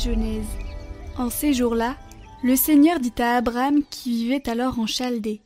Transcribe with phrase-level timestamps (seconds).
[0.00, 0.46] Genèse.
[1.18, 1.94] En ces jours-là,
[2.42, 5.40] le Seigneur dit à Abraham qui vivait alors en Chaldée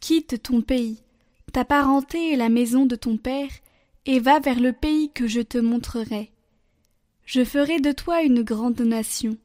[0.00, 1.02] Quitte ton pays,
[1.52, 3.50] ta parenté et la maison de ton père,
[4.06, 6.30] et va vers le pays que je te montrerai.
[7.24, 9.36] Je ferai de toi une grande nation.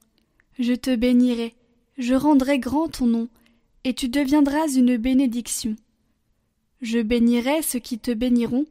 [0.59, 1.55] Je te bénirai,
[1.97, 3.27] je rendrai grand ton nom,
[3.83, 5.75] et tu deviendras une bénédiction.
[6.81, 8.65] Je bénirai ceux qui te béniront,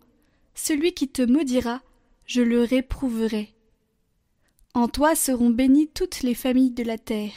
[0.55, 1.83] celui qui te maudira,
[2.27, 3.53] je le réprouverai.
[4.75, 7.33] En toi seront bénies toutes les familles de la terre.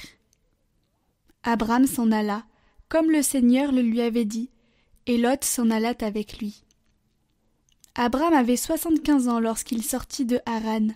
[1.44, 2.46] Abraham s'en alla,
[2.90, 4.50] comme le Seigneur le lui avait dit,
[5.08, 6.64] et Lot s'en alla avec lui.
[7.96, 10.88] Abraham avait soixante-quinze ans lorsqu'il sortit de Haran.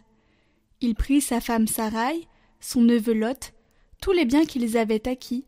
[0.81, 2.27] Il prit sa femme Sarai,
[2.59, 3.53] son neveu Lot,
[4.01, 5.45] tous les biens qu'ils avaient acquis,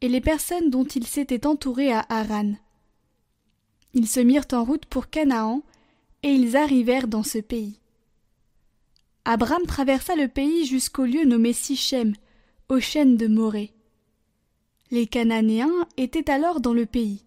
[0.00, 2.54] et les personnes dont ils s'étaient entourés à Haran.
[3.94, 5.62] Ils se mirent en route pour Canaan,
[6.22, 7.80] et ils arrivèrent dans ce pays.
[9.24, 12.14] Abraham traversa le pays jusqu'au lieu nommé Sichem,
[12.68, 13.74] aux chênes de Morée.
[14.90, 17.24] Les Cananéens étaient alors dans le pays.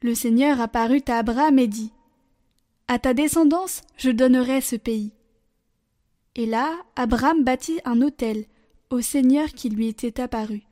[0.00, 1.92] Le Seigneur apparut à Abraham et dit
[2.88, 5.12] À ta descendance, je donnerai ce pays.
[6.34, 8.46] Et là, Abraham bâtit un autel
[8.90, 10.62] au Seigneur qui lui était apparu.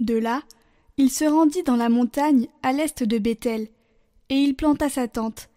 [0.00, 0.42] De là,
[0.96, 3.68] il se rendit dans la montagne à l'est de Béthel,
[4.28, 5.48] et il planta sa tente,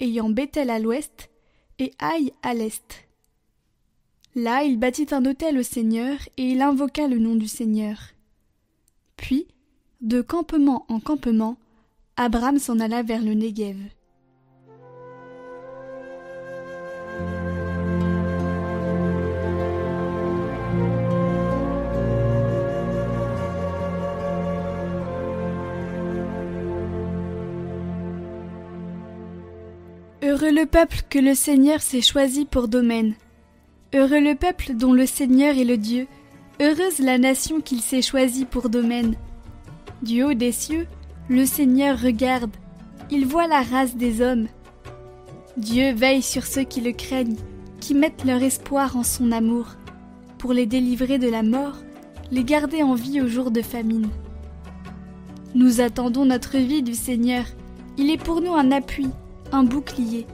[0.00, 1.30] ayant Béthel à l'ouest
[1.78, 3.06] et Haï à l'est.
[4.34, 7.98] Là il bâtit un autel au Seigneur, et il invoqua le nom du Seigneur.
[9.16, 9.46] Puis,
[10.00, 11.56] de campement en campement,
[12.16, 13.76] Abraham s'en alla vers le Néguev.
[30.22, 33.14] Heureux le peuple que le Seigneur s'est choisi pour domaine.
[33.94, 36.06] Heureux le peuple dont le Seigneur est le Dieu.
[36.58, 39.14] Heureuse la nation qu'il s'est choisie pour domaine.
[40.00, 40.86] Du haut des cieux,
[41.28, 42.56] le Seigneur regarde.
[43.10, 44.48] Il voit la race des hommes.
[45.58, 47.36] Dieu veille sur ceux qui le craignent,
[47.80, 49.66] qui mettent leur espoir en son amour,
[50.38, 51.76] pour les délivrer de la mort,
[52.30, 54.08] les garder en vie au jour de famine.
[55.54, 57.44] Nous attendons notre vie du Seigneur.
[57.98, 59.08] Il est pour nous un appui,
[59.52, 60.26] un bouclier.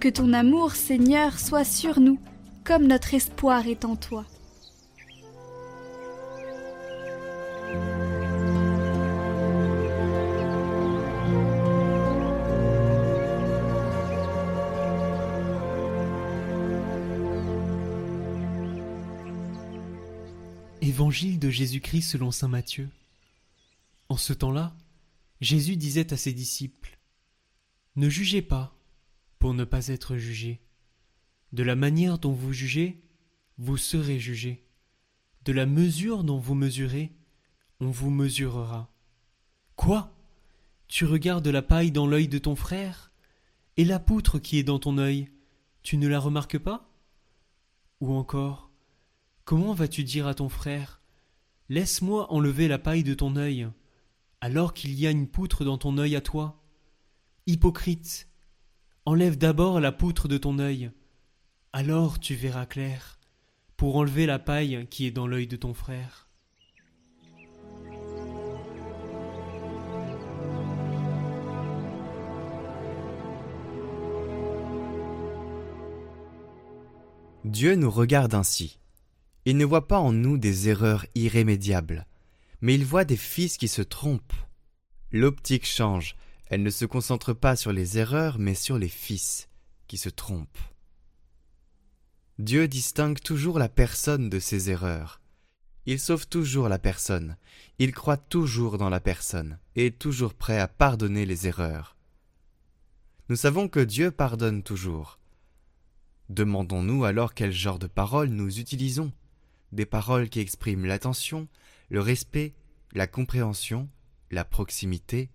[0.00, 2.18] Que ton amour, Seigneur, soit sur nous,
[2.64, 4.24] comme notre espoir est en toi.
[20.90, 22.88] Évangile de Jésus-Christ selon Saint Matthieu.
[24.08, 24.76] En ce temps-là,
[25.40, 26.98] Jésus disait à ses disciples
[27.94, 28.76] ne jugez pas
[29.38, 30.60] pour ne pas être jugé.
[31.52, 33.04] De la manière dont vous jugez,
[33.56, 34.66] vous serez jugé.
[35.44, 37.12] De la mesure dont vous mesurez,
[37.78, 38.92] on vous mesurera.
[39.76, 40.12] Quoi?
[40.88, 43.12] Tu regardes la paille dans l'œil de ton frère
[43.76, 45.30] Et la poutre qui est dans ton œil,
[45.84, 46.92] tu ne la remarques pas?
[48.00, 48.69] Ou encore,
[49.44, 51.00] comment vas-tu dire à ton frère?
[51.68, 53.68] Laisse-moi enlever la paille de ton œil,
[54.40, 56.62] alors qu'il y a une poutre dans ton œil à toi
[57.46, 58.28] Hypocrite,
[59.04, 60.90] enlève d'abord la poutre de ton œil,
[61.72, 63.18] alors tu verras clair,
[63.76, 66.28] pour enlever la paille qui est dans l'œil de ton frère.
[77.44, 78.78] Dieu nous regarde ainsi.
[79.46, 82.06] Il ne voit pas en nous des erreurs irrémédiables,
[82.60, 84.34] mais il voit des fils qui se trompent.
[85.12, 86.14] L'optique change,
[86.48, 89.48] elle ne se concentre pas sur les erreurs, mais sur les fils
[89.86, 90.58] qui se trompent.
[92.38, 95.20] Dieu distingue toujours la personne de ses erreurs.
[95.86, 97.36] Il sauve toujours la personne,
[97.78, 101.96] il croit toujours dans la personne, et est toujours prêt à pardonner les erreurs.
[103.30, 105.18] Nous savons que Dieu pardonne toujours.
[106.28, 109.12] Demandons-nous alors quel genre de paroles nous utilisons
[109.72, 111.48] Des paroles qui expriment l'attention,
[111.88, 112.54] le respect,
[112.92, 113.88] la compréhension,
[114.30, 115.30] la proximité,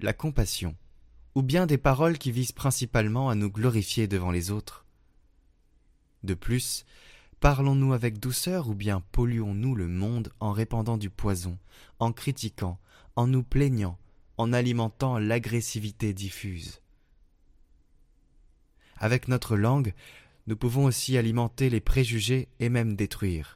[0.00, 0.76] la compassion,
[1.34, 4.84] ou bien des paroles qui visent principalement à nous glorifier devant les autres.
[6.22, 6.84] De plus,
[7.40, 11.58] Parlons-nous avec douceur ou bien polluons-nous le monde en répandant du poison,
[11.98, 12.78] en critiquant,
[13.14, 13.98] en nous plaignant,
[14.38, 16.80] en alimentant l'agressivité diffuse
[18.96, 19.92] Avec notre langue,
[20.46, 23.55] nous pouvons aussi alimenter les préjugés et même détruire.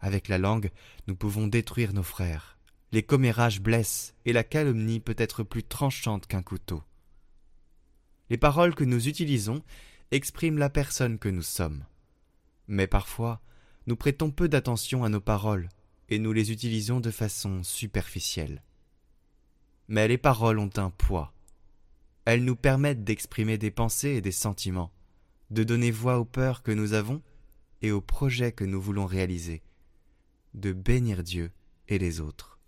[0.00, 0.70] Avec la langue,
[1.06, 2.58] nous pouvons détruire nos frères.
[2.92, 6.82] Les commérages blessent et la calomnie peut être plus tranchante qu'un couteau.
[8.30, 9.62] Les paroles que nous utilisons
[10.10, 11.84] expriment la personne que nous sommes.
[12.66, 13.40] Mais parfois,
[13.86, 15.68] nous prêtons peu d'attention à nos paroles
[16.08, 18.62] et nous les utilisons de façon superficielle.
[19.88, 21.32] Mais les paroles ont un poids.
[22.24, 24.92] Elles nous permettent d'exprimer des pensées et des sentiments,
[25.50, 27.22] de donner voix aux peurs que nous avons
[27.82, 29.62] et aux projets que nous voulons réaliser,
[30.54, 31.50] de bénir Dieu
[31.88, 32.59] et les autres.